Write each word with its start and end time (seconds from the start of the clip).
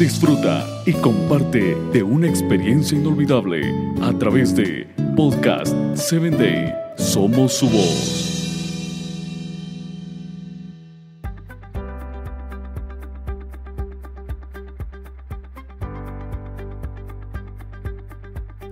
disfruta 0.00 0.66
y 0.86 0.94
comparte 0.94 1.76
de 1.92 2.02
una 2.02 2.26
experiencia 2.26 2.96
inolvidable 2.96 3.60
a 4.00 4.14
través 4.14 4.56
de 4.56 4.88
Podcast 5.14 5.76
7 5.94 6.30
Day. 6.30 6.74
Somos 6.96 7.52
su 7.52 7.68
voz. 7.68 8.26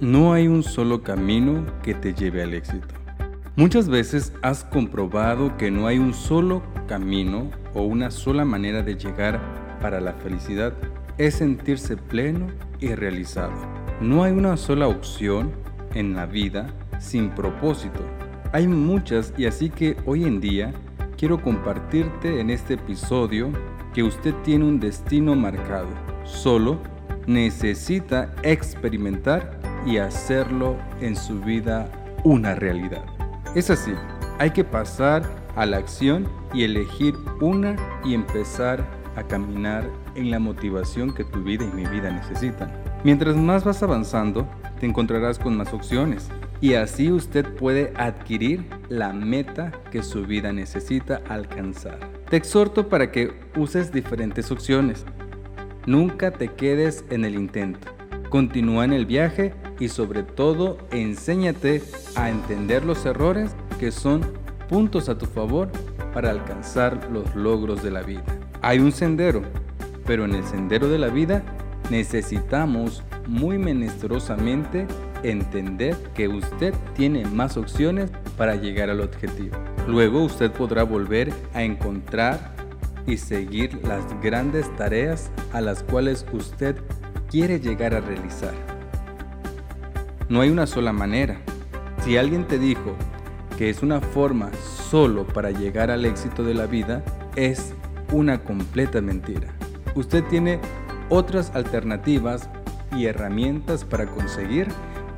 No 0.01 0.33
hay 0.33 0.49
un 0.49 0.63
solo 0.63 1.03
camino 1.03 1.67
que 1.83 1.93
te 1.93 2.15
lleve 2.15 2.43
al 2.43 2.55
éxito. 2.55 2.87
Muchas 3.55 3.91
veces 3.91 4.33
has 4.41 4.65
comprobado 4.65 5.59
que 5.59 5.71
no 5.71 5.89
hay 5.89 5.99
un 5.99 6.15
solo 6.15 6.63
camino 6.87 7.51
o 7.75 7.83
una 7.83 8.11
sola 8.11 8.47
manera 8.47 8.83
de 8.83 8.97
llegar 8.97 9.79
para 9.83 10.01
la 10.01 10.15
felicidad. 10.15 10.73
Es 11.19 11.35
sentirse 11.35 11.97
pleno 11.97 12.47
y 12.79 12.95
realizado. 12.95 13.53
No 14.01 14.23
hay 14.23 14.31
una 14.31 14.57
sola 14.57 14.87
opción 14.87 15.51
en 15.95 16.15
la 16.15 16.27
vida 16.27 16.69
sin 17.01 17.31
propósito. 17.31 17.99
Hay 18.53 18.69
muchas 18.69 19.35
y 19.37 19.47
así 19.47 19.69
que 19.69 19.97
hoy 20.07 20.25
en 20.25 20.41
día 20.41 20.73
quiero 21.17 21.43
compartirte 21.43 22.41
en 22.41 22.51
este 22.51 22.75
episodio 22.75 23.51
que 23.93 24.05
usted 24.05 24.33
tiene 24.45 24.65
un 24.65 24.79
destino 24.79 25.35
marcado. 25.35 25.89
Solo 26.25 26.79
necesita 27.27 28.33
experimentar 28.45 29.59
y 29.85 29.99
hacerlo 29.99 30.77
en 31.01 31.17
su 31.17 31.41
vida 31.41 31.91
una 32.23 32.55
realidad. 32.55 33.05
Es 33.57 33.71
así, 33.71 33.93
hay 34.39 34.51
que 34.51 34.63
pasar 34.63 35.25
a 35.57 35.67
la 35.67 35.79
acción 35.79 36.29
y 36.55 36.63
elegir 36.63 37.17
una 37.41 37.75
y 38.05 38.15
empezar 38.15 38.98
a 39.19 39.27
caminar 39.27 39.91
en 40.15 40.31
la 40.31 40.39
motivación 40.39 41.13
que 41.13 41.25
tu 41.25 41.43
vida 41.43 41.65
y 41.65 41.77
mi 41.77 41.87
vida 41.87 42.11
necesitan. 42.11 42.73
Mientras 43.05 43.37
más 43.37 43.65
vas 43.65 43.83
avanzando, 43.83 44.49
te 44.81 44.87
encontrarás 44.87 45.39
con 45.39 45.57
más 45.57 45.73
opciones 45.73 46.29
y 46.61 46.75
así 46.75 47.11
usted 47.11 47.47
puede 47.55 47.93
adquirir 47.97 48.65
la 48.89 49.13
meta 49.13 49.73
que 49.91 50.03
su 50.03 50.25
vida 50.25 50.53
necesita 50.53 51.21
alcanzar. 51.29 51.99
Te 52.29 52.37
exhorto 52.37 52.89
para 52.89 53.11
que 53.11 53.33
uses 53.57 53.93
diferentes 53.93 54.51
opciones. 54.51 55.05
Nunca 55.87 56.33
te 56.33 56.49
quedes 56.49 57.05
en 57.11 57.25
el 57.25 57.35
intento. 57.35 57.89
Continúa 58.29 58.85
en 58.85 58.93
el 58.93 59.07
viaje 59.07 59.55
y 59.79 59.89
sobre 59.89 60.23
todo 60.23 60.79
enséñate 60.91 61.83
a 62.15 62.29
entender 62.29 62.85
los 62.85 63.07
errores 63.07 63.55
que 63.79 63.91
son 63.91 64.21
puntos 64.69 65.09
a 65.09 65.17
tu 65.17 65.27
favor 65.27 65.71
para 66.13 66.31
alcanzar 66.31 67.09
los 67.11 67.35
logros 67.35 67.83
de 67.83 67.91
la 67.91 68.03
vida. 68.03 68.38
Hay 68.61 68.81
un 68.81 68.93
sendero, 68.93 69.43
pero 70.05 70.25
en 70.25 70.35
el 70.35 70.45
sendero 70.45 70.89
de 70.89 70.99
la 70.99 71.09
vida 71.09 71.43
necesitamos 71.91 73.05
muy 73.27 73.59
menestrosamente 73.59 74.87
entender 75.23 75.97
que 76.15 76.29
usted 76.29 76.75
tiene 76.95 77.25
más 77.27 77.57
opciones 77.57 78.11
para 78.37 78.57
llegar 78.57 78.91
al 78.91 79.01
objetivo. 79.01 79.57
Luego 79.87 80.23
usted 80.23 80.51
podrá 80.51 80.83
volver 80.83 81.33
a 81.55 81.63
encontrar 81.63 82.53
y 83.07 83.17
seguir 83.17 83.81
las 83.87 84.05
grandes 84.21 84.75
tareas 84.77 85.31
a 85.53 85.61
las 85.61 85.83
cuales 85.83 86.27
usted 86.33 86.77
quiere 87.31 87.61
llegar 87.61 87.95
a 87.95 88.01
realizar. 88.01 88.55
No 90.29 90.41
hay 90.41 90.51
una 90.51 90.67
sola 90.67 90.93
manera. 90.93 91.41
Si 92.05 92.17
alguien 92.17 92.47
te 92.47 92.59
dijo 92.59 92.97
que 93.57 93.71
es 93.71 93.83
una 93.83 94.01
forma 94.01 94.51
solo 94.91 95.27
para 95.27 95.51
llegar 95.51 95.91
al 95.91 96.05
éxito 96.05 96.45
de 96.45 96.55
la 96.55 96.67
vida, 96.67 97.03
es 97.35 97.73
una 98.13 98.43
completa 98.43 99.01
mentira. 99.01 99.49
Usted 99.95 100.25
tiene 100.25 100.61
otras 101.09 101.51
alternativas 101.55 102.49
y 102.97 103.07
herramientas 103.07 103.85
para 103.85 104.07
conseguir 104.07 104.69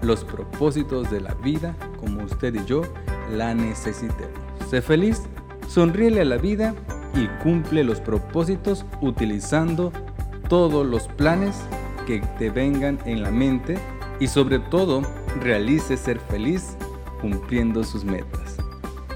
los 0.03 0.25
propósitos 0.25 1.11
de 1.11 1.21
la 1.21 1.35
vida 1.35 1.75
como 1.99 2.25
usted 2.25 2.55
y 2.55 2.65
yo 2.65 2.83
la 3.31 3.55
necesitemos. 3.55 4.39
Sé 4.69 4.83
feliz, 4.83 5.23
sonríele 5.69 6.23
a 6.23 6.25
la 6.25 6.37
vida 6.37 6.75
y 7.15 7.27
cumple 7.43 7.85
los 7.85 8.01
propósitos 8.01 8.85
utilizando 9.01 9.93
todos 10.49 10.87
los 10.87 11.09
planes 11.09 11.57
que 12.07 12.21
te 12.39 12.51
vengan 12.51 12.99
en 13.05 13.23
la 13.23 13.31
mente 13.31 13.79
y 14.19 14.27
sobre 14.27 14.59
todo 14.59 15.03
realice 15.41 15.97
ser 15.97 16.19
feliz 16.19 16.77
cumpliendo 17.21 17.85
sus 17.85 18.05
metas. 18.05 18.57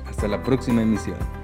Hasta 0.09 0.28
la 0.28 0.43
próxima 0.43 0.82
emisión. 0.82 1.44